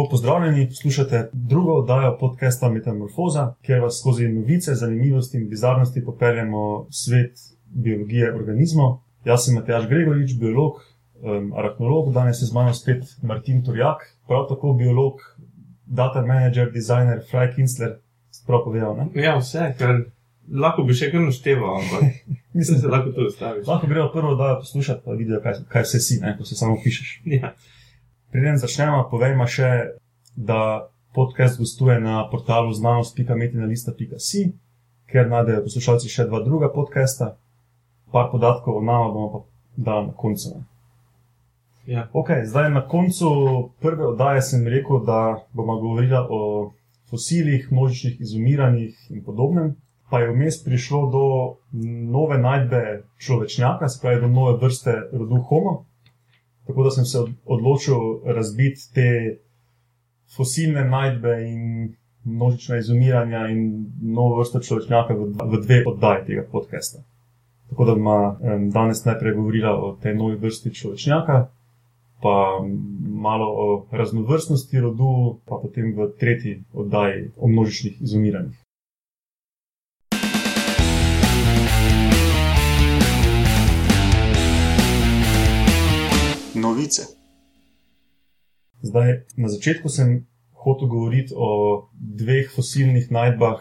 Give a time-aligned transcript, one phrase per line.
[0.00, 6.82] Lepo pozdravljeni, poslušate drugo oddajo podcasta Metamorfoza, kjer vas skozi novice, zanimivosti in bizarnosti popeljemo
[6.82, 7.32] v svet
[7.64, 8.94] biologije organizmov.
[9.24, 10.78] Jaz sem Matjaš Gregorič, biolog,
[11.20, 15.20] um, arahnolog, danes je z mano spet Martin Turjak, prav tako biolog,
[15.86, 17.98] data manager, designer, Fraj Kinsler,
[18.30, 18.96] sprav povedal.
[18.96, 19.22] Ne?
[19.22, 20.00] Ja, vse, kar
[20.48, 22.24] lahko bi še kar našteval, ampak
[22.56, 23.66] mislim, da se lahko to ustavi.
[23.68, 26.80] Lahko grejo prvo oddajo poslušati, pa vidijo, kaj, kaj se si, ne, ko se samo
[26.84, 27.20] pišeš.
[27.36, 27.52] Ja.
[28.30, 29.68] Preden začnemo, povejmo še,
[30.40, 34.52] da podcast gostuje na portalu znanost.metina.si,
[35.10, 37.34] kjer najdejo poslušalci še dva druga podcasta.
[38.12, 39.40] Par podatkov o nama bomo pa
[39.76, 40.62] dali na koncu.
[41.86, 42.08] Ja.
[42.12, 43.28] Okay, zdaj na koncu
[43.80, 46.72] prve oddaje sem rekel, da bomo govorili o
[47.10, 49.76] fosilih, množičnih izumiranjih in podobnem.
[50.10, 51.24] Pa je vmes prišlo do
[52.10, 55.84] nove najdbe človečnjaka, se pravi do nove vrste rodu Homo.
[56.66, 59.38] Tako da sem se od- odločil razbiti te
[60.36, 67.02] fosilne najdbe in množična izumiranja in novo vrsto človečnjaka v, v dve oddaji tega podcasta.
[67.70, 71.46] Tako da bomo em, danes najprej govorila o tej novi vrsti človečnjaka,
[72.22, 72.60] pa
[73.00, 78.58] malo o raznovrstnosti rodu, pa potem v tretji oddaji o množičnih izumiranjih.
[86.54, 87.19] Novice.
[88.82, 93.60] Zdaj, na začetku sem hotel govoriti o dveh fosilnih najdbah.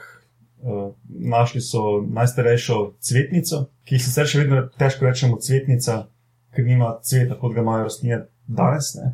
[0.59, 6.09] Uh, našli so najstarejšo cvetnico, ki jih sicer še vedno težko rečemo cvetnica,
[6.51, 8.89] ker nima cveta, kot ga imajo rastline danes.
[8.99, 9.13] Ne?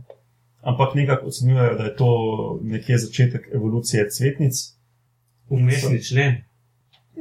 [0.65, 2.09] Ampak nekako ocenjujejo, da je to
[2.65, 4.63] nekje začetek evolucije cvetnic.
[5.53, 6.41] Umestni člen.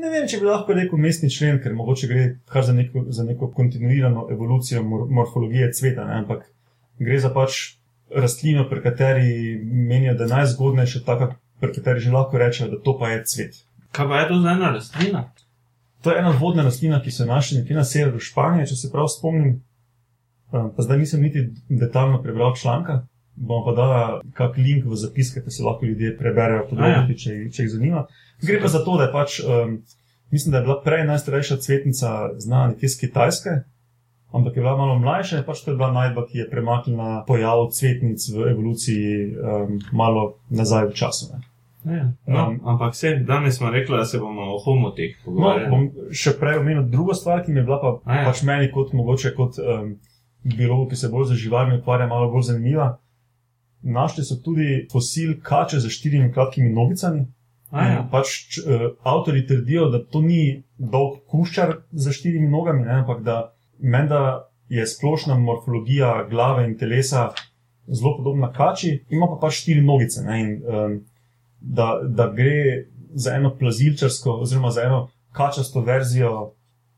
[0.01, 3.29] Ne vem, če bi lahko rekel mestni člen, ker mogoče gre kar za neko, za
[3.29, 6.23] neko kontinuirano evolucijo mor morfologije cveta, ne?
[6.25, 6.49] ampak
[6.97, 7.77] gre za pač
[8.11, 12.99] rastlino, pri kateri menijo, da je najzgodnejša, taka, pri kateri že lahko rečejo, da to
[12.99, 13.55] pa je cvet.
[13.93, 15.25] Kaj pa je to za ena rastlina?
[16.03, 18.91] To je ena vodna rastlina, ki so jo našli nekje na severu Španije, če se
[18.93, 19.63] prav spomnim.
[20.53, 25.41] Um, Pa zdaj nisem niti detaljno prebral članka, bom pa dala kak link v zapiske,
[25.41, 28.05] da se lahko ljudje preberejo podrobnosti, če, če jih zanima.
[28.43, 29.79] Gre pa za to, da je pač, um,
[30.31, 33.57] mislim, da je bila prej najstarejša cvetnica znana nekje iz Kitajske,
[34.35, 38.19] ampak je bila malo mlajša, pač to je bila najdba, ki je premaknila pojav cvetnic
[38.29, 41.31] v evoluciji um, malo nazaj v času.
[41.33, 41.41] Ne.
[41.87, 42.05] Ja.
[42.27, 45.71] No, Um, ampak vse, danes smo rekli, da se bomo o homoteh No, pogovarjali.
[45.71, 48.25] bom še prej omenil drugo stvar, ki mi je bila pa, A ja.
[48.25, 49.95] pač meni kot mogoče kot um,
[50.43, 52.99] biologu, ki se bolj za živalmi ukvarja, malo bolj zanimiva.
[53.83, 57.27] Našli so tudi fosil kače z štirimi kratkimi nogicami.
[57.71, 58.01] A ja.
[58.11, 58.33] Pač
[58.65, 64.49] uh, avtori trdijo, da to ni dolg kuščar z štirimi nogami, ne, ampak da menda
[64.69, 67.31] je splošna morfologija glave in telesa
[67.87, 70.23] zelo podobna kači, ima pa pač štiri nogice.
[70.23, 71.01] Ne, in, um,
[71.61, 76.53] da, da gre za eno plazilčarsko, oziroma za eno kačasto verzijo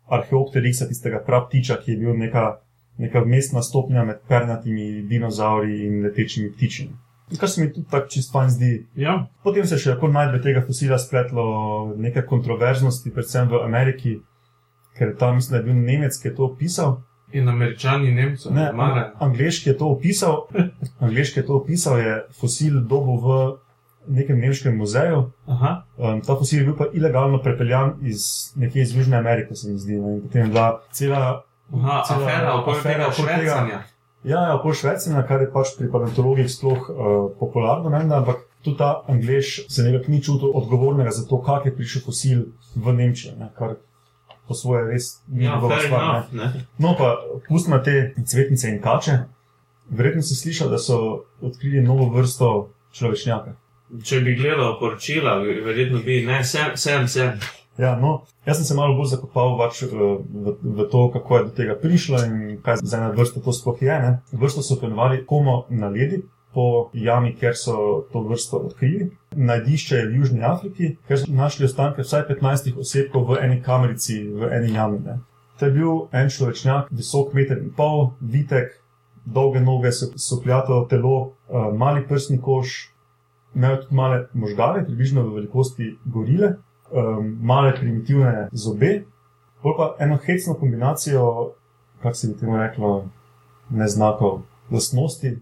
[0.06, 2.60] Arheopterixa, tistega prav ptiča, ki je bil neka,
[2.98, 6.94] neka mestna stopnja med pernatimi dinozauri in letečimi ptičimi.
[7.40, 9.16] Kar se mi tudi tako čist fajn zdi, ja.
[9.42, 11.46] Potem se je še lahko najdbe tega fosila spletlo
[11.98, 14.14] nekaj kontroverznosti, predvsem v Ameriki,
[14.98, 16.96] ker tam mislim, da je bil Nemec, ki je to opisal.
[17.32, 19.10] In američani, nemci, Ne, marajo.
[19.20, 20.46] angliški je to opisal,
[21.00, 23.56] angliški je to opisal, je fosil dobil v
[24.08, 25.24] nekem nemškem muzeju.
[25.46, 25.82] Aha.
[25.96, 28.22] Um, ta fosil je bil pa ilegalno prepeljan iz
[28.56, 29.92] nekje iz Južne Amerike, se mi zdi.
[29.94, 30.14] Ne?
[30.14, 31.42] In potem je bila cela,
[31.74, 33.78] Aha, Cela afera okoli tega švecanja.
[34.24, 36.94] ja, ja, okoli Švecina, kar je pač pri paleontologih sploh uh,
[37.40, 41.74] popularno, ne, ampak tudi ta Anglež se nekako ni čutil odgovornega za to, kak je
[41.74, 42.44] prišel fosil
[42.76, 43.74] v Nemčijo, ne, kar
[44.48, 46.00] po svoje res ni Ja, njegova stvar.
[46.02, 46.08] ne.
[46.08, 46.64] enough, ne.
[46.78, 47.16] No, pa
[47.48, 49.18] pustimo te cvetnice in kače.
[49.88, 50.98] Verjetno si slišal, da so
[51.40, 53.54] odkrili novo vrsto človečnjaka.
[54.02, 57.38] Če bi gledal poročila, verjetno bi, ne, sem, sem, sem.
[57.78, 59.90] Ja, no, jaz sem se malo bolj zakopal pač v,
[60.24, 63.82] v, v to, kako je do tega prišlo in kaj za ena vrsta to sploh
[63.82, 63.98] je.
[64.00, 64.12] Ne.
[64.32, 66.22] Vrsto so imenovali Homo naledi
[66.56, 69.10] po jami, kjer so to vrsto odkrili.
[69.36, 74.22] Najdišče je v Južni Afriki, kjer so našli ostanke vsaj 15 osebkov v eni kamerici,
[74.32, 75.02] v eni jami.
[75.04, 75.18] Ne.
[75.60, 78.72] To je bil en človečnjak, visok meter in pol, vitek,
[79.24, 82.76] dolge noge, sopljato telo, uh, mali prsni koš,
[83.54, 86.54] imel je tudi male možgane, približno v velikosti gorile,
[86.88, 89.02] um, male primitivne zobe,
[89.60, 91.52] pa eno hecno kombinacijo,
[92.02, 93.08] kako se bi temu reklo,
[93.68, 95.36] neznakov, lastnosti,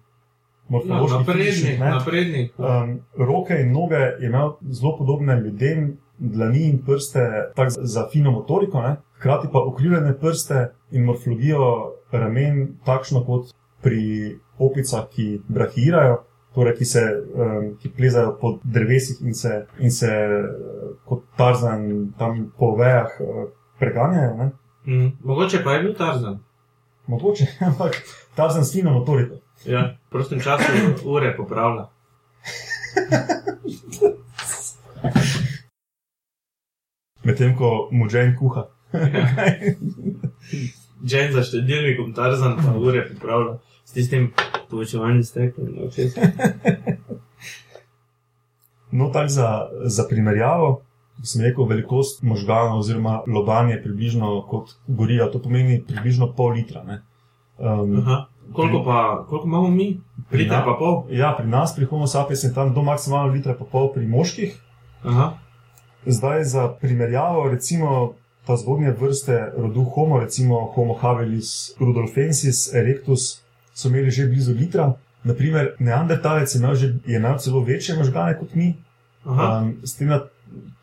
[0.69, 1.91] Morfoloških, naprednik, fizičnih, ne.
[1.91, 2.53] naprednik.
[2.59, 8.31] Um, roke in noge je imel zelo podobne ljudem, dlani in prste, tako za- fino
[8.31, 8.97] motoriko, ne?
[9.19, 13.53] hkrati pa ukrivljene prste in morfologijo ramen, takšno kot
[13.83, 16.23] pri opicah, ki brahirajo,
[16.55, 17.03] torej, ki se
[17.35, 23.09] um, ki plezajo po drevesih in se, in se uh, kot tarzan tam po vejah
[23.21, 24.37] uh, preganjajo.
[24.37, 24.51] Ne?
[24.87, 25.13] Mm.
[25.25, 26.39] Mogoče pa je bil Tarzan.
[27.07, 27.97] Mogoče, ampak
[28.35, 29.35] tarzan s fino motoriko.
[29.67, 30.71] Ja, prostem času
[31.05, 31.89] ure popravlja.
[37.25, 38.69] Medtem ko mu Jane kuha.
[41.03, 44.31] Jane za štedilnikom Tarzan pa ure popravlja s tistim
[44.71, 45.65] povečevanjem stekom.
[45.75, 45.91] No.
[48.95, 50.85] No, tako za, za primerjavo,
[51.27, 56.85] sem rekel, velikost možgana oziroma loban je približno kot gorila, to pomeni približno pol litra.
[56.85, 57.03] ne.
[57.59, 58.27] Um, Aha.
[58.53, 60.01] Koliko pa, koliko imamo mi?
[60.33, 61.03] Liter pa pol?
[61.11, 64.61] ja, pri nas, pri Homo sapiens, je tam do maksimalno litra pa pol pri moških.
[65.05, 65.33] Aha.
[66.07, 68.15] Zdaj za primerjavo, recimo
[68.47, 73.41] ta zgodnje vrste rodu Homo, recimo Homo habilis rudolfensis erectus,
[73.75, 74.93] so imeli že blizu litra.
[75.25, 78.75] Naprimer, neandertalec je imel, že, je imel celo večje možgane kot mi.
[79.25, 79.63] Aha.
[79.63, 80.29] Um, s tem, da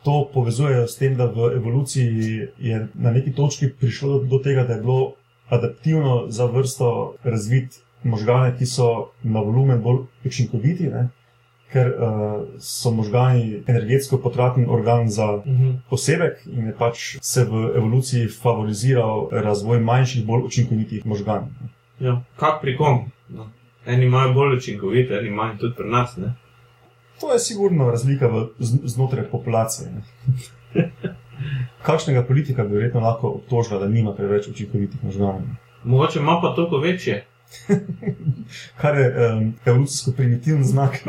[0.04, 4.64] to povezujejo s tem, da v evoluciji je na neki točki prišlo do, do tega,
[4.64, 5.14] da je bilo
[5.52, 6.92] adaptivno za vrsto
[7.24, 8.88] razviti možgane, ki so
[9.24, 11.10] na volumen bolj učinkoviti, ne?
[11.72, 12.04] ker uh,
[12.60, 15.70] so možgani energetsko potraten organ za Mhm.
[15.90, 21.48] posebek in je pač se v evoluciji favoriziral razvoj manjših, bolj učinkovitih možganov.
[22.00, 22.22] Ja.
[22.36, 23.12] Kak pri kom?
[23.30, 23.48] No.
[23.86, 26.18] Eni imajo bolj učinkovite, eni manj tudi pri nas.
[26.18, 26.34] Ne?
[27.22, 28.48] To je sigurno razlika v,
[28.86, 29.90] znotraj populacije.
[31.82, 31.86] Ne?
[31.86, 35.42] Kakšnega politika bi verjetno lahko obtožila, da nima preveč učinkovitih možganov?
[35.84, 37.26] Mogoče ima pa toliko večje.
[38.82, 40.92] Kar je um, evolucijsko primitiven znak.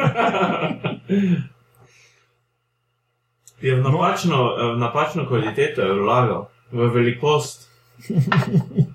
[3.63, 4.37] Je v napačno,
[4.75, 7.69] v napačno kvaliteto vlagal, v velikost.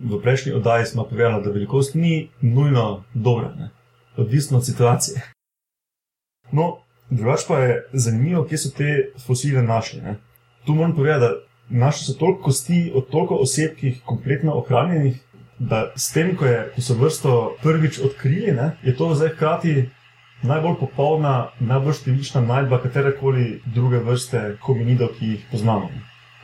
[0.00, 3.70] V prejšnji oddaji smo povedali, da velikost ni nujno dobra, ne?
[4.16, 5.20] odvisno od situacije.
[6.52, 6.78] No,
[7.10, 10.00] drugače pa je zanimivo, kje so te fosile našli.
[10.00, 10.16] Ne?
[10.66, 11.30] Tu moram povedati, da
[11.70, 15.20] našli so toliko kosti od toliko oseb, ki jih kompletno ohranjenih,
[15.58, 19.90] da s tem, ko, je, ko so vrsto prvič odkrili, ne, je to zdaj hkrati
[20.42, 25.90] najbolj popolna, najbolj številčna najdba katerekoli druge vrste hominidov, ki jih poznamo.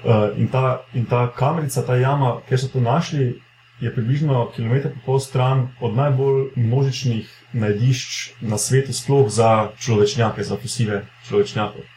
[0.04, 3.32] Uh, in, ta, in ta kamerica, ta jama, kjer so to našli,
[3.80, 10.44] je približno kilometr in pol stran od najbolj množičnih najdišč na svetu, sploh za človečnjake,
[10.44, 11.95] za fosile človečnjakov.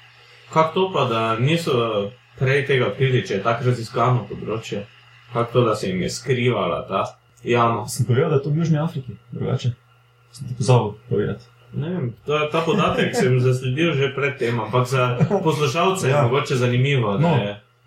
[0.50, 1.74] Kako to pa, da niso
[2.40, 4.86] prej tega odkrili, če je tako raziskano področje?
[5.34, 7.04] Kako to, da se jim je skrivala ta
[7.44, 7.88] jama?
[7.88, 9.72] Sem povedal, da je to v Južni Afriki, drugače.
[10.32, 11.46] Sem ti pozabil povedati.
[11.74, 16.18] Ne vem, to, ta podatek sem zasledil že pred tem, ampak za poslušalce Ja.
[16.18, 17.36] je mogoče zanimivo, No,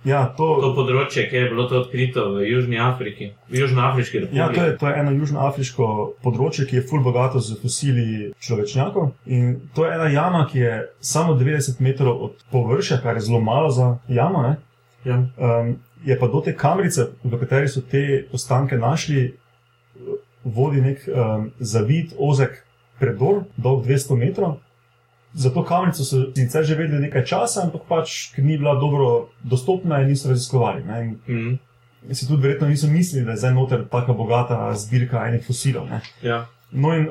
[0.05, 4.41] Ja, to, to področje, ki je bilo to odkrito v Južni Afriki, v Južnoafriški republiki.
[4.41, 5.87] Ja, to je, to je eno južnoafriško
[6.25, 8.07] področje, ki je fulj bogato z fosili
[8.43, 9.13] človečnjakov.
[9.31, 13.39] In to je ena jama, ki je samo 90 metrov od površja, kar je zelo
[13.41, 14.43] malo za jamo.
[14.43, 14.57] ne.
[15.07, 15.23] Ja.
[15.39, 19.37] Um, je pa do te kamrice, v kateri so te ostanke našli,
[20.43, 22.65] vodi nek um, zavit, ozek
[22.99, 24.59] predor, dolg 200 metrov.
[25.35, 29.29] Za to kamrico so sicer že vedeli nekaj časa, ampak pač, ker ni bila dobro
[29.43, 30.85] dostopna in niso raziskovali.
[30.85, 31.05] Ne.
[31.27, 31.59] In
[32.09, 35.87] Mm, si tudi verjetno niso mislili, da je zdaj noter tako bogata zbirka enih fosilov.
[35.87, 36.01] Ne?
[36.23, 36.47] ja.
[36.71, 37.09] No, in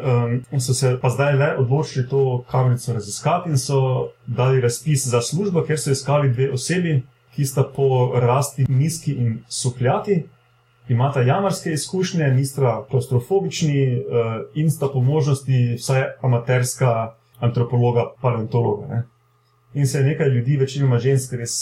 [0.51, 5.21] um, so se pa zdaj le odločili to kamerico raziskati in so dali razpis za
[5.21, 7.03] službo, ker so iskali dve osebi,
[7.35, 10.23] ki sta po rasti nizki in sukljati,
[10.89, 14.03] imata jamarske izkušnje, nista klaustrofobični uh,
[14.55, 18.87] in sta po možnosti vsaj amaterska antropologa, paleontologa.
[18.87, 19.03] Ne?
[19.73, 21.53] In se je nekaj ljudi, večinoma žensk, res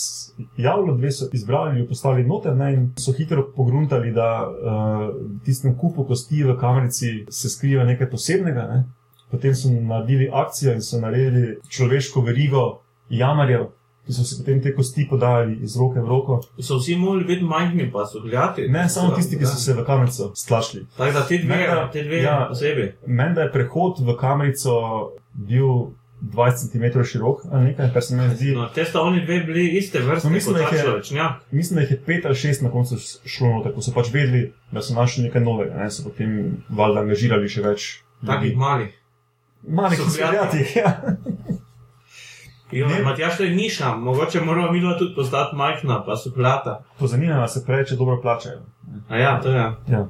[0.57, 5.43] javilo, dve so izbrali jo postavili noter, ne, in so hitro pogruntali, da uh, v
[5.45, 8.65] tistem kupu kosti v kamerici se skriva nekaj posebnega.
[8.73, 8.83] Ne.
[9.31, 13.69] Potem so naredili akcijo in so naredili človeško verigo jamarjev,
[14.09, 16.39] ki so se potem te kosti podajali iz roke v roko.
[16.59, 18.65] So vsi mogli biti majhni, pa so gledati.
[18.67, 20.87] Ne samo tisti, ki so se v kamerico stlačili.
[20.97, 22.47] Tako da te dve, Menda- te dve ja.
[22.49, 22.87] osebi.
[23.05, 24.73] Menda je prehod v kamerico
[25.35, 28.49] bil 20 cm širok ali nekaj, kar se mi zdi.
[28.51, 31.31] No, te sta oni dve bili iste vrste, No, no, mislim, kot da je- človečnjak.
[31.51, 34.41] Mislim, da jih je pet ali šest na koncu šlo noter, ko so pač vedeli,
[34.71, 36.33] da so našli nekaj novega, ne, so potem
[36.69, 37.87] valjda angažirali še več.
[38.25, 38.89] Takih malih.
[39.63, 40.97] Malih So izgledati, ja.
[43.03, 46.83] Matjaš, to je niša, mogoče moramo mi tudi postati majhna, pa so plata.
[46.99, 48.61] To zanima, se prej, če dobro plačajo.
[49.09, 49.71] A ja, to je.
[49.87, 50.07] Ja.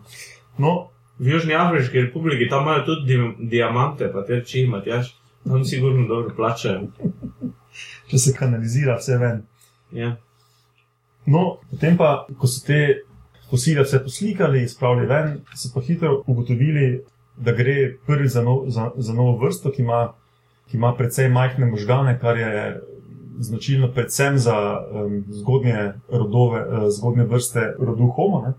[0.58, 0.90] No,
[1.20, 6.08] V Južni Afriški republiki tam imajo tudi di diamante, pa te reči, Matjaš, tam sigurno
[6.08, 6.88] dobro plačajo.
[8.10, 9.42] če se kanalizira vse ven.
[9.92, 10.16] Ja.
[11.26, 12.80] No, potem pa, ko so te
[13.50, 17.04] fosile vse poslikali, spravili ven, so pa hitro ugotovili,
[17.38, 17.76] da gre
[18.08, 20.14] prvi za, nov, za, za novo vrsto, ki ima,
[20.70, 22.82] ki ima precej majhne možgane, kar je
[23.40, 24.56] značilno predvsem za
[24.92, 28.42] um, zgodnje, rodove, uh, zgodnje vrste rodu Homo.
[28.42, 28.54] Ne.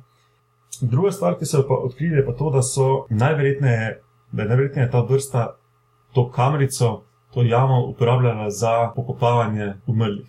[0.80, 2.60] Druga stvar, ki so jo pa odkrili, je pa to, da,
[3.10, 4.00] najverjetneje,
[4.32, 5.56] da je najverjetneje ta vrsta
[6.12, 7.02] to kamerico,
[7.34, 10.26] to jamo uporabljala za pokopavanje umrlih.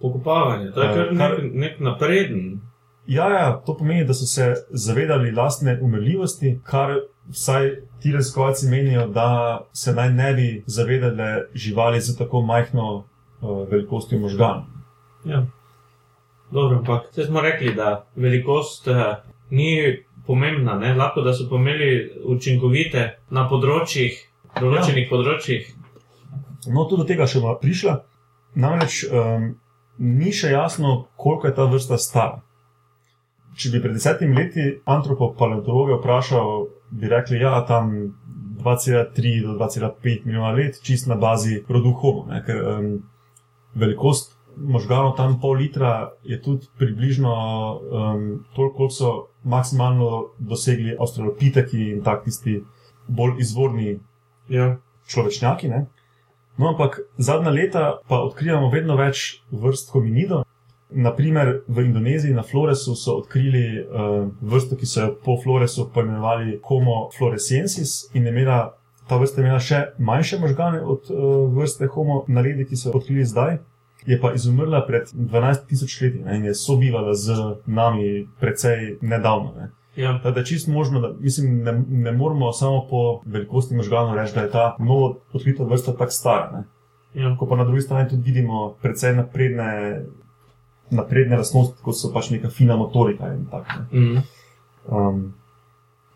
[0.00, 2.60] Pokopavanje, to je Eh, kar kar- nek, nek napreden.
[3.06, 6.94] Ja, ja, to pomeni, da so se zavedali lastne umrljivosti, kar
[7.28, 7.70] vsaj
[8.04, 14.18] ti raziskovalci menijo, da se naj ne bi zavedale živali z tako majhno uh, velikostjo
[14.18, 14.64] možganov.
[15.24, 15.46] Ja.
[16.50, 19.16] Dobro, ampak zdaj smo rekli, da velikost eh,
[19.50, 19.96] ni
[20.26, 20.94] pomembna, ne?
[20.94, 24.20] lahko da so pomeli učinkovite na področjih,
[24.60, 25.10] določenih ja.
[25.10, 25.72] področjih.
[26.68, 27.96] No, tudi do tega še bomo prišla.
[28.54, 29.48] Namreč um,
[29.98, 32.42] ni še jasno, koliko je ta vrsta stara.
[33.56, 37.90] Če bi pred desetimi leti antropopaleontologe vprašal, bi rekli, ja, tam
[38.62, 42.26] 2,3 do 2,5 milijona let, čist na bazi rodu Homo.
[42.30, 42.88] Ne, ker um,
[43.74, 49.12] velikost možganov tam pol litra je tudi približno um, toliko, kot so
[49.44, 52.60] maksimalno dosegli avstralopiteki in tak tisti
[53.08, 53.98] bolj izvorni
[54.48, 54.76] Ja.
[55.08, 55.68] človečnjaki.
[55.68, 55.86] Ne?
[56.56, 60.44] No, ampak zadnja leta pa odkrivamo vedno več vrst hominidov.
[60.94, 66.60] Naprimer, v Indoneziji na Floresu so odkrili uh, vrsto, ki so jo po Floresu poimenovali
[66.64, 68.76] Homo floresiensis in imela,
[69.08, 71.22] ta vrsta imela še manjše možgane od uh,
[71.56, 73.58] vrste Homo naledi, ki so jo odkrili zdaj.
[74.06, 79.54] Je pa izumrla pred 12 tisoč leti ne, in je sobivala z nami precej nedavno.
[79.56, 79.70] Ne.
[79.96, 80.20] Ja.
[80.24, 84.40] Da je čisto možno, da mislim, ne, ne moramo samo po velikosti možganov reči, da
[84.40, 86.50] je ta novo odkrita vrsta tako stara.
[86.52, 86.64] Ne.
[87.22, 87.36] Ja.
[87.38, 90.02] Ko pa na drugi strani tudi vidimo precej napredne,
[90.90, 93.80] napredne lastnosti, kot so pač neka fina motorika in tako.
[93.92, 94.00] ne.
[94.00, 94.22] Mm.
[94.88, 95.34] Um,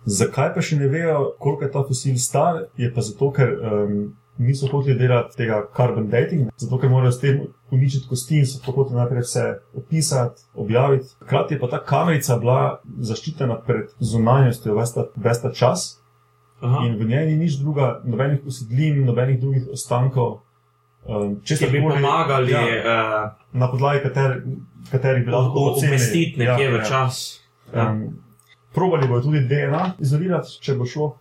[0.05, 4.17] zakaj pa še ne vejo, koliko je ta fosil star, je pa zato, ker um,
[4.39, 8.61] niso hoteli delati tega carbon dating, zato ker morajo s tem uničiti kosti in so
[8.73, 11.09] hoteli najprej vse opisati, objaviti.
[11.21, 15.99] Hkrati je pa ta kamerica bila zaščitena pred zunanjostjo ves ta- ves ta čas.
[16.61, 16.87] Aha.
[16.87, 20.41] In v njej ni nič druga, nobenih usedlin, nobenih drugih ostankov.
[21.09, 23.37] Um, Ki bi pomagali ja, ja.
[23.53, 24.43] na podlagi kater,
[24.91, 25.95] katerih bi lahko uh, ocenili.
[25.95, 26.85] umestiti nekje Ja, v ja.
[26.85, 27.41] čas.
[27.75, 27.91] Ja.
[27.91, 28.03] Um,
[28.75, 31.15] probali bodo tudi DNA izolirati, če bo šlo.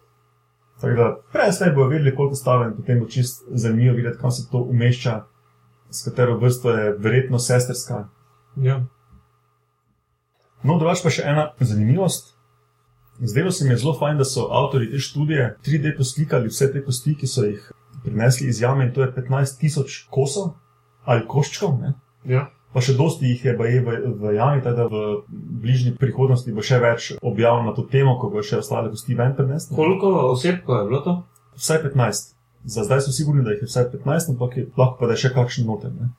[0.81, 4.31] Tako da prej zdaj bodo vedeli, koliko stane in potem bo čist zanimivo videti, kam
[4.31, 5.21] se to umešča,
[5.89, 8.09] s katero vrsto je verjetno sestrska.
[8.57, 8.81] Ja.
[10.63, 12.33] No, drugač pa še ena zanimivost.
[13.19, 16.83] Zdelo se mi je zelo fajn, da so avtori te študije 3D poslikali vse te
[16.85, 17.71] kosti, ki so jih
[18.07, 20.55] prinesli iz jame in to je 15 tisoč kosov
[21.05, 21.77] ali koščkov.
[21.81, 21.93] Ne?
[22.27, 22.47] Ja.
[22.75, 25.03] Pa še dosti jih je baje v, v jami, tako da v
[25.63, 29.33] bližnji prihodnosti bo še več objav na to temo, ko bo še ostale kosti ven
[29.37, 29.75] prenesti.
[29.75, 31.15] Koliko osebkov je bilo to?
[31.57, 32.33] Vsaj 15.
[32.67, 35.23] Za zdaj so sigurni, da jih je vsaj 15, ampak je, lahko pa da je
[35.23, 35.95] še kakšen noter.
[35.95, 36.11] Ne?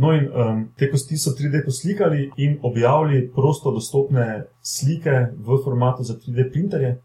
[0.00, 6.04] No, in um, te kosti so 3D poslikali in objavili prosto dostopne slike v formatu
[6.04, 6.96] za 3D printerje.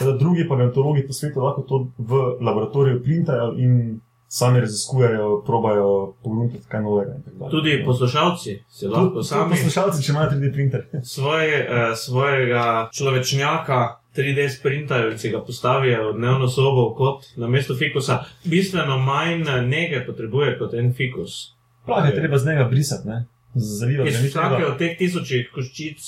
[0.00, 6.64] Teda drugi paleontologi po svetu lahko to v laboratoriju printajo in sami raziskujejo, probajo pogruntati
[6.68, 7.14] kaj novega.
[7.50, 10.86] Tudi poslušalci si Tudi- lahko tudi sami poslušalci, če imajo 3D printer.
[11.14, 13.80] svoj, eh, svojega človečnjaka
[14.16, 18.24] 3D sprintajo in si ga postavijo v dnevno sobo kot na mesto fikusa.
[18.44, 21.52] Bistveno manj eh, nege potrebuje kot en fikus.
[21.86, 23.26] Plah je treba z njega brisati, ne?
[23.54, 24.72] Iz ga ni vsake treba.
[24.72, 25.98] od teh tisočih koščic.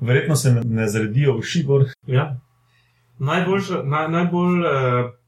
[0.00, 1.84] Verjetno se ne, ne zaredijo v šibor.
[2.06, 2.36] Ja.
[3.18, 4.68] Najboljša, naj, najbolj uh,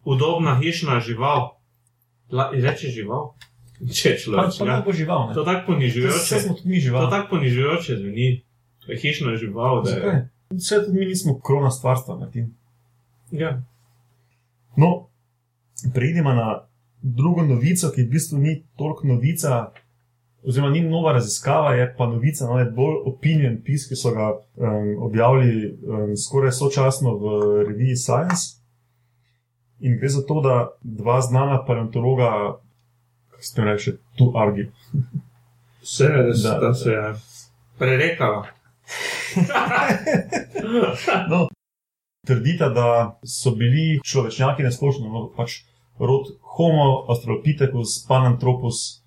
[0.05, 1.57] udobna hišna žival.
[2.31, 3.35] La, reče žival?
[3.89, 4.59] Če Pa, človek.
[4.59, 4.73] pa Ja.
[4.75, 5.35] lahko žival, ne?
[5.35, 6.37] To tako ponižujoče.
[6.59, 7.11] To žival.
[7.11, 8.43] tako ponižujoče zveni.
[8.81, 9.83] To je Hišna žival.
[9.87, 10.29] Je?
[10.51, 12.55] Vse tudi mi nismo krona stvarstva, Martin.
[13.31, 13.63] ja.
[14.77, 15.09] No,
[15.95, 16.65] preidemo na
[16.99, 19.73] drugo novico, ki v bistvu ni toliko novica,
[20.49, 24.31] oziroma ni nova raziskava, je pa novica, no, je bolj opinion pis, ki so ga
[24.33, 28.57] um, objavili um, skoraj sočasno v reviji Science.
[29.81, 32.59] In gre za to, da dva znana paleontologa,
[33.31, 34.71] kako se jim reče, tu argi,
[35.83, 36.59] Vse, da, Da.
[36.59, 37.15] da se je
[37.79, 38.47] prerekala.
[41.31, 41.49] no,
[42.27, 45.63] trdita, da so bili človečnjaki nasplošno, no, pač
[45.99, 49.03] rod Homo, Australopithecus, Pananthropus,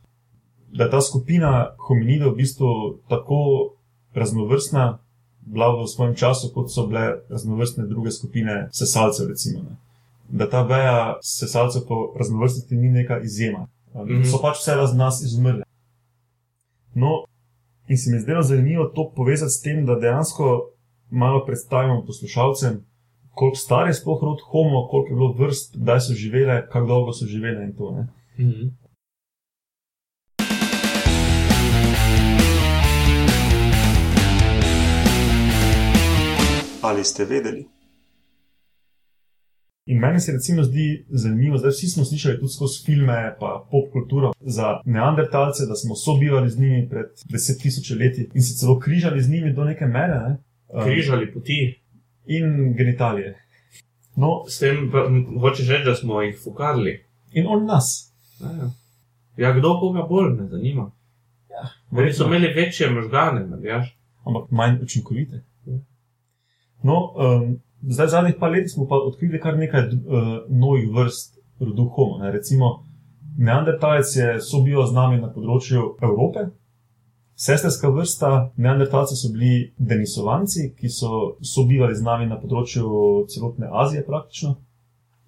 [0.73, 2.67] da ta skupina hominidov v bistvu
[3.09, 3.73] tako
[4.13, 4.99] raznovrstna,
[5.41, 9.27] bila v svojem času, kot so bile raznovrstne druge skupine sesalcev.
[9.27, 9.75] Recimo, ne.
[10.29, 13.67] da ta veja sesalcev po raznovrstnosti ni neka izjema.
[13.93, 14.23] Um, Mhm.
[14.23, 15.63] So pač vse raz nas izumrle.
[16.95, 17.23] No,
[17.87, 20.69] in se mi je zdelo zanimivo to povezati s tem, da dejansko
[21.09, 22.85] malo predstavimo poslušalcem,
[23.33, 27.13] koliko star je sploh rod homo, koliko je bilo vrst, kdaj so živele, kako dolgo
[27.13, 27.91] so živele in to.
[27.91, 28.07] Ne?
[28.39, 28.67] Mhm.
[36.81, 37.67] Ali ste vedeli?
[39.85, 43.91] In meni se recimo zdi zanimivo, da vsi smo slišali tudi skozi filme, pa pop
[43.91, 48.79] kulturo za neandertalce, da smo sobivali z njimi pred deset tisoč leti in se celo
[48.79, 50.19] križali z njimi do neke mere.
[50.19, 50.37] Ne?
[50.67, 51.81] Um, Križali poti.
[52.25, 53.37] In genitalije.
[54.15, 54.91] No, S tem
[55.41, 57.05] hočeš reči, da smo jih fukadili.
[57.33, 58.13] in on nas.
[58.41, 58.71] Ja,
[59.37, 60.91] ja kdo koga bolj me zanima.
[61.91, 63.97] Oni so imeli večje možgane, ne veš?
[64.25, 65.43] ampak manj učinkovite.
[66.83, 69.93] No, um, zdaj, zadnjih par let smo pa odkrili kar nekaj uh,
[70.49, 72.17] novih vrst rodu Homo.
[72.17, 72.31] Ne.
[72.31, 72.83] Recimo,
[73.37, 76.49] Neandertalec je sobival z nami na področju Evrope,
[77.35, 84.03] sestrska vrsta Neandertalcev so bili Denisovanci, ki so sobivali z nami na področju celotne Azije
[84.05, 84.55] praktično.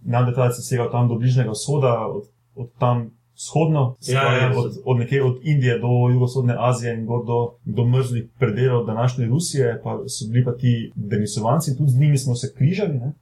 [0.03, 4.71] Neandertalec je segal tam do Bližnjega vzhoda, od, od tam vzhodno, Ja, pravi, ja, od,
[4.85, 9.81] od nekje od Indije do jugovzhodne Azije in gor do, do mrzlih predelov današnje Rusije,
[9.83, 12.93] pa so bili pa ti Denisovanci, tudi z njimi smo se križali.
[12.93, 13.13] Ne?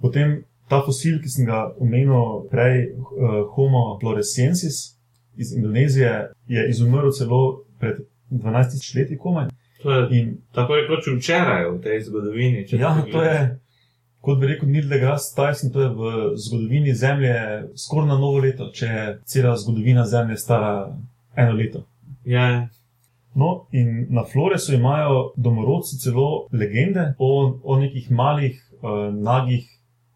[0.00, 4.96] Potem ta fosil, ki sem ga omenil prej, uh, Homo floresiensis
[5.36, 7.96] iz Indonezije, je izumrl celo pred
[8.30, 9.46] 12 leti komaj.
[9.82, 12.66] To je In tako rekoč včeraj v tej zgodovini.
[12.72, 13.58] ja, to je,
[14.20, 17.36] kot bi rekel Neil deGrasse Tyson, to je v zgodovini Zemlje
[17.76, 20.74] skoraj na novo leto, če je cela zgodovina Zemlje stara
[21.36, 21.86] eno leto.
[22.24, 22.68] Ja,
[23.34, 29.68] No, in na Floresu imajo domorodci celo legende o, o nekih malih, uh, nagih,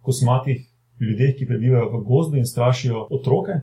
[0.02, 0.66] kosmatih
[1.00, 3.60] ljudeh, ki prebivajo v gozdu in strašijo otroke.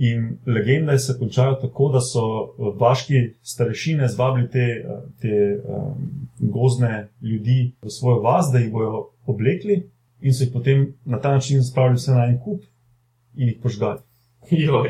[0.00, 6.28] In legende se končajo tako, da so eh, vaški starešine zvabili te, eh, te um,
[6.38, 11.34] gozdne ljudi v svojo vas, da jih bodo oblekli in so jih potem na ta
[11.36, 12.62] način spravili vse na en kup
[13.34, 14.00] in jih požgali.
[14.64, 14.88] joj,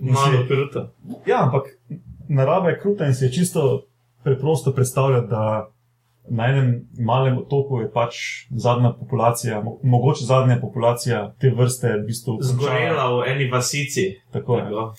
[0.00, 0.92] malo kruto.
[1.26, 1.74] Ja, ampak
[2.28, 3.86] narava je kruta in se je čisto
[4.22, 5.72] preprosto predstavljati, da
[6.28, 8.16] na enem malem otoku je pač
[8.50, 12.38] zadnja populacija, mo mogoče zadnja populacija te vrste v bistvu.
[12.42, 14.20] Zgorela v eni vasici.
[14.32, 14.64] Tako je.
[14.64, 14.94] Tako.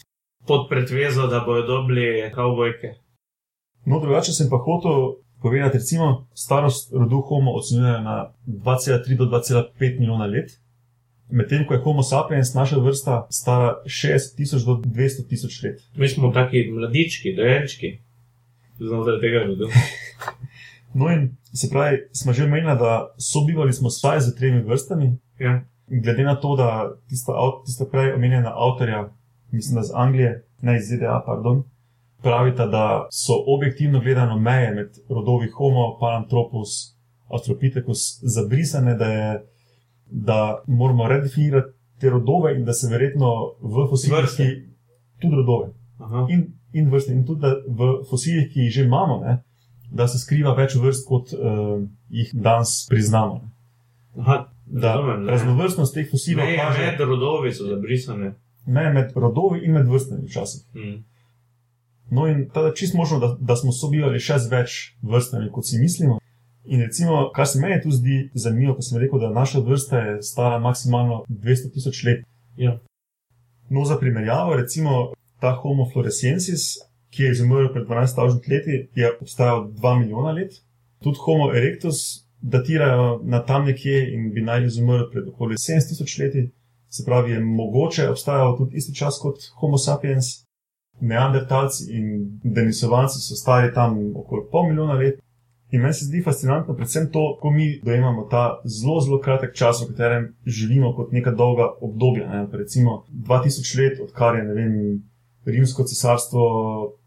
[0.47, 2.95] Pod pretvezo, da bodo dobili kavbojke.
[3.85, 9.99] No, drugače sem pa hotel povedati, recimo, starost rodu Homo ocenjujejo na 2,3 do 2,5
[9.99, 10.51] milijona let.
[11.29, 15.81] Medtem ko je Homo sapiens, naša vrsta, stara 60 tisoč do 200 tisoč let.
[15.95, 17.97] Mi smo taki mladički, dojenčki.
[18.79, 19.69] Znotraj tega rodu.
[20.93, 25.61] No, in se pravi, smo že omenili, da sobivali smo vsaj z tremi vrstami, Ja.
[25.87, 27.33] glede na to, da tista,
[27.65, 29.09] tista prej omenjena avtorja,
[29.51, 31.63] mislim, da iz Anglije, ne iz ZDA, pardon,
[32.21, 36.69] pravita, da so objektivno gledano meje med rodovi Homo, Paranthropus,
[37.27, 39.45] Australopithecus zabrisane, da, je,
[40.05, 44.29] da moramo redefinirati te rodove in da se verjetno v fosilih,
[45.21, 46.27] tudi rodove Aha.
[46.29, 49.43] in, in vrste, in tudi v fosilih, ki jih že imamo, ne,
[49.91, 53.33] da se skriva več vrst, kot uh, jih danes priznamo.
[53.35, 53.51] Ne.
[54.17, 55.23] Aha, Da razumem.
[55.23, 55.31] ne.
[55.31, 58.33] raznovrstnost teh fosilov Meje kaže med rodovi so zabrisane.
[58.65, 60.61] meje med rodovi in med vrstami včasih.
[60.73, 61.03] Hmm.
[62.09, 65.79] No, in tada čist možno, da, da smo sobivali še z več vrstami, kot si
[65.79, 66.19] mislimo.
[66.65, 70.21] In recimo, kar se meni tu zdi zanimivo, ko sem rekel, da naša vrsta je
[70.21, 72.25] stara maksimalno 200 tisoč let.
[72.57, 72.77] Ja.
[73.69, 76.61] No, za primerjavo, recimo ta Homo floresiensis,
[77.11, 80.53] ki je izumrl pred 12.000 leti, je obstajal 2 milijona let.
[81.03, 86.17] Tudi Homo erectus datirajo na tam nekje in bi naj izumrl pred okoli 70 tisoč
[86.17, 86.51] leti.
[86.89, 90.25] Se pravi, je mogoče obstajal tudi isti čas kot Homo sapiens.
[91.01, 95.19] Neandertalci in Denisovanci so stari tam okoli pol milijona let.
[95.71, 99.79] In meni se zdi fascinantno, predvsem to, ko mi dojemamo ta zelo, zelo kratek čas,
[99.81, 102.27] v katerem živimo kot neka dolga obdobja.
[102.27, 102.47] Ne?
[102.51, 104.73] Recimo 2000 let, odkar je vem,
[105.45, 106.43] rimsko cesarstvo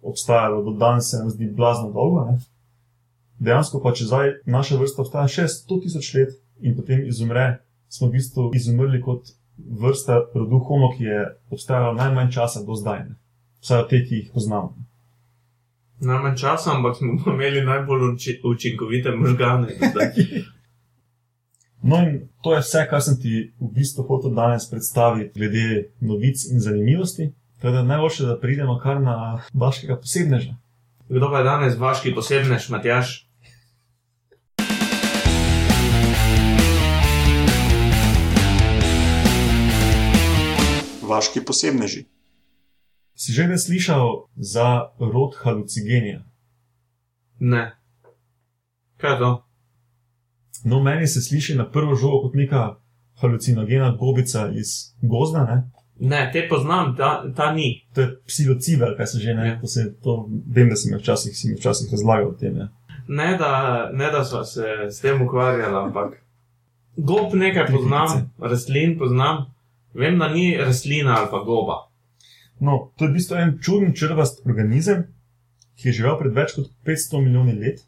[0.02, 2.24] obstajalo, do danes se nam zdi blazno dolgo.
[2.30, 2.38] Ne?
[3.38, 8.08] Dejansko pa, če zdaj naša vrsta obstaja še 100 tisoč let in potem izumre, smo
[8.08, 11.20] v bistvu izumrli kot vrsta rodu Homo, ki je
[11.50, 13.04] obstajala najmanj časa do zdaj.
[13.10, 13.14] Ne?
[13.62, 14.74] Vsaj teh, ki jih poznamo.
[16.04, 19.74] Najmanj časa, ampak smo imeli najbolj uči, učinkovite možgane.
[21.84, 26.46] No, in to je vse, kar sem ti v bistvu hotel danes predstaviti, glede novic
[26.48, 27.26] in zanimivosti.
[27.64, 30.54] Teda najboljše, da pridemo kar na vašega posebneža.
[31.08, 33.28] Kdo pa je danes vaški posebnež, Matjaš?
[41.08, 42.04] Vaški posebneži.
[43.14, 46.20] Si že kdaj slišal za rod halucigenija?
[47.38, 47.78] Ne.
[48.96, 49.46] Kaj je to?
[50.64, 52.76] No, meni se sliši na prvo žogo kot neka
[53.14, 55.83] halucinogena gobica iz gozda, ne?
[56.00, 57.84] Ne, te poznam, ta, ta ni.
[57.94, 59.48] To je psilocivel, kaj se že ne.
[59.48, 59.60] Ja.
[59.60, 62.56] To se, to, vem, da si mi včasih, si mi včasih razlagal o tem.
[62.56, 62.68] Ja.
[63.08, 66.18] Ne, da, ne, da smo se s tem ukvarjali, ampak.
[67.08, 69.46] Gob nekaj poznam, rastlin poznam.
[69.94, 71.88] Vem, da ni rastlina ali pa goba.
[72.60, 75.04] No, to je v bistvu en čuden črvast organizem,
[75.78, 77.82] ki je živel pred več kot 500 milijoni let,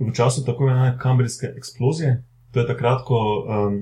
[0.00, 2.22] v času tako imenovane kambrijske eksplozije.
[2.52, 3.78] To je takrat, ko um,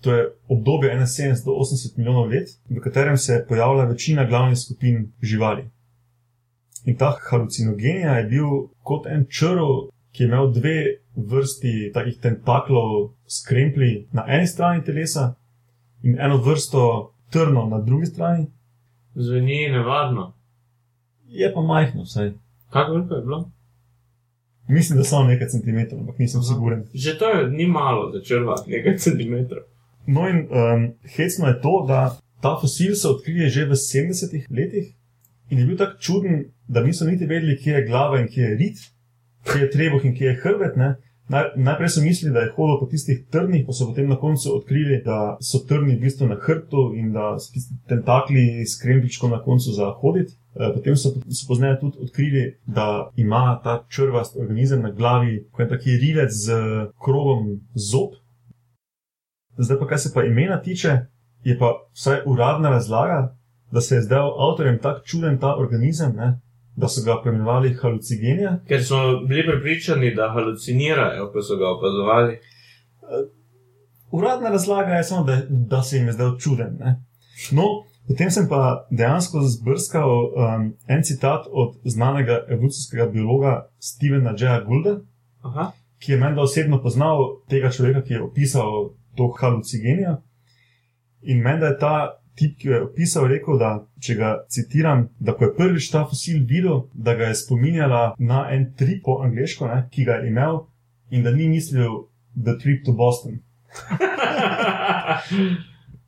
[0.00, 5.70] to je obdobje 71-80 milijonov let, v katerem se je pojavila večina glavnih skupin živali.
[6.84, 8.46] In ta halucinogenija je bil
[8.82, 10.78] kot en črv, ki je imel dve
[11.16, 15.34] vrsti takih tentaklov s krempli na eni strani telesa
[16.02, 18.46] in eno vrsto trno na drugi strani.
[19.14, 20.32] Zveni nevarno.
[21.26, 22.32] Je pa majhno, vsaj.
[22.70, 23.50] Kako veliko je bilo?
[24.68, 26.48] Mislim, da samo nekaj centimetrov, ampak nisem Aha.
[26.48, 26.84] siguren.
[26.94, 29.62] Že to je ni malo za črva, nekaj centimetrov.
[30.08, 30.84] No, in um,
[31.16, 34.94] hecno je to, da ta fosil so odkrili že v 70-ih letih
[35.50, 38.56] in je bil tako čuden, da niso niti vedeli, kje je glava in kje je
[38.56, 38.78] rit,
[39.44, 40.76] kje je trebuh in kje je hrbet.
[40.76, 40.96] Ne?
[41.28, 44.54] Naj, najprej so mislili, da je hodil po tistih trnih, pa so potem na koncu
[44.56, 49.30] odkrili, da so trni v bistvu na hrbtu in da so tisti tentakli s krempičkom
[49.30, 50.32] na koncu za hoditi.
[50.56, 55.66] Eh, Potem so, so pozneje tudi odkrili, da ima ta črvast organizem na glavi kot
[55.66, 56.56] en taki rilec z
[57.04, 58.16] krogom zob.
[59.58, 60.98] Zdaj pa, kar se pa imena tiče,
[61.44, 63.36] je pa vsaj uradna razlaga,
[63.70, 66.40] da se je zdaj avtorjem tako čuden ta organizem, ne,
[66.76, 68.58] da so ga preimenovali halucigenija.
[68.68, 68.96] Ker so
[69.28, 72.38] bili prepričani, da halucinirajo, ko so ga opazovali.
[74.10, 76.76] Uradna razlaga je samo, da, da se jim je zdaj čuden.
[76.80, 77.02] Ne.
[77.50, 77.64] No,
[78.08, 84.64] potem sem pa dejansko zbrskal um, en citat od znanega evolucijskega biologa Stevena J.
[84.66, 85.00] Goulda,
[85.42, 85.70] Aha.
[85.98, 87.18] ki je menda osebno poznal
[87.48, 90.16] tega človeka, ki je opisal to halucigenijo.
[91.28, 91.94] In menda je ta
[92.38, 96.04] tip, ki jo je opisal, rekel, da če ga citiram, da ko je prvič ta
[96.06, 100.30] fosil videl, da ga je spominjala na en trip po angliško, ne, ki ga je
[100.30, 100.62] imel
[101.10, 102.06] in da ni mislil
[102.38, 103.40] The Trip to Boston.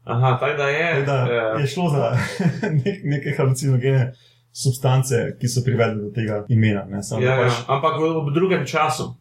[0.04, 1.04] Aha, tako da je.
[1.04, 2.18] Tako Da eh, je šlo za
[2.84, 4.12] nek, neke halucinogene
[4.52, 6.84] substance, ki so privedle do tega imena.
[6.90, 9.14] Ne, samo Ja, ja, pač, ampak v, v drugem času.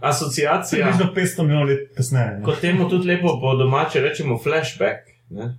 [0.00, 2.38] Asociacija, Približno 500 milijonov let kasneje.
[2.38, 2.42] ne.
[2.44, 5.12] kot temu tudi lepo po domače rečemo, flashback.
[5.30, 5.58] Ne?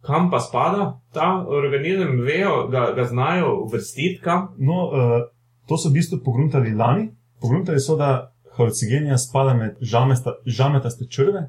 [0.00, 4.54] Kam pa spada ta organizem, vejo, ga, ga znajo uvrstiti kam?
[4.58, 5.26] No, uh,
[5.68, 7.10] to so v bistvu pogruntali lani.
[7.40, 11.48] Pogruntali so, da halucigenija spada med žamesta, žametaste črve.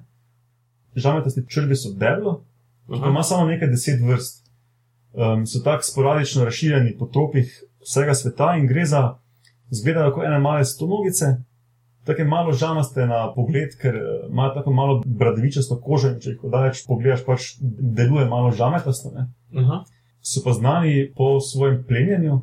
[0.96, 2.44] Žametaste črve so deblo,
[2.90, 4.47] ki pa ima samo nekaj deset vrst.
[5.18, 9.16] Um, so tako sporadično razširjeni po tropih vsega sveta in gre za,
[9.70, 11.26] zgledajo kot ene male stonogice,
[12.06, 16.36] tako je malo žamaste na pogled, ker eh, imajo tako malo bradavičasto kožo in če
[16.36, 17.48] jih oddaleč pogledaš, pač
[17.98, 19.12] deluje malo žametasto.
[19.16, 19.26] Ne?
[19.58, 19.84] Aha.
[20.22, 22.42] so pa znani po svojem plenjenju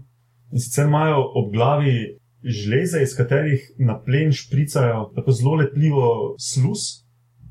[0.53, 7.07] in sicer imajo ob glavi žleze, iz katerih na plen špricajo tako zelo lepljivo sluz,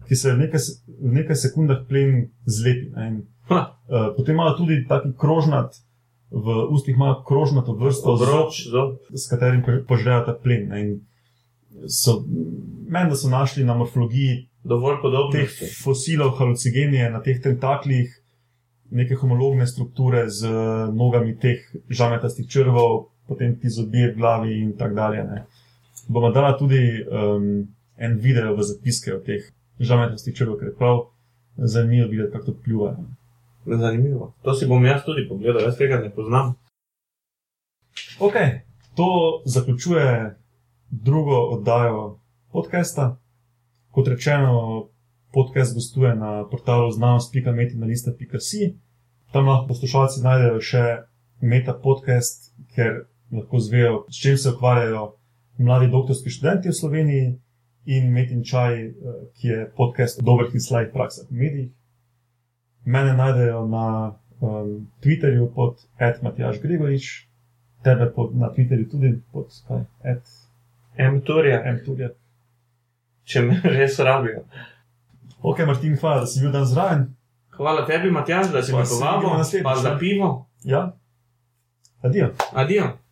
[0.07, 0.59] ki se v nekaj,
[0.99, 2.89] v nekaj sekundah plen zlepi.
[2.95, 3.07] ne.
[3.07, 5.75] In, uh, potem imajo tudi taki krožnat,
[6.31, 8.95] v ustih imajo krožnato vrsto Obroč, zob.
[9.13, 10.67] s katerim po- požrejo ta plen.
[10.67, 10.99] ne.
[11.87, 12.23] So,
[12.87, 15.65] meni, da so našli na morfologiji dovolj podobnosti.
[15.83, 18.21] fosilov halucigenije na teh tentaklih,
[18.91, 20.47] neke homologne strukture z
[20.93, 25.23] nogami teh žametastih črvov, potem ti zobje v glavi in tako dalje.
[25.23, 25.45] Ne.
[26.07, 29.41] Bomo dala tudi um, en video v zapiske o teh
[29.79, 31.05] žametastih črvov, ker je prav
[31.57, 33.05] zanimivo videti, kako to pljuvajo.
[33.65, 34.33] Zanimivo.
[34.43, 36.53] To si bom jaz tudi pogledal, jaz tega ne poznam.
[38.19, 38.33] Ok,
[38.95, 40.35] to zaključuje
[40.89, 42.19] drugo oddajo
[42.51, 43.17] podcasta.
[43.91, 44.87] Kot rečeno,
[45.33, 48.77] podcast gostuje na portalu znanost.metinalista.si.
[49.31, 50.83] Tam lahko poslušalci najdejo še
[51.41, 55.15] meta podcast, ker lahko zvejo, s čim se ukvarjajo
[55.57, 57.39] mladi doktorski študenti v Sloveniji
[57.85, 58.91] in Metin Čaj, eh,
[59.33, 61.71] ki je podcast o dobrih in slabih praksah v medijih.
[62.85, 65.75] Mene najdejo na um, Twitterju pod
[66.21, 67.27] Matjaš Gregorič,
[67.83, 70.21] tebe pod, na Twitterju tudi pod kaj, at,
[70.97, 72.09] M-turja, mturja.
[73.23, 74.43] če me res rabijo.
[75.41, 77.07] Ok, Martin, hvala, da si bil dan zraven.
[77.57, 79.29] Hvala tebi, Matjaž, da si me povabil,
[79.63, 80.45] pa za pivo.
[80.63, 80.93] Ja,
[82.01, 82.33] adijo.
[82.53, 83.02] Adijo.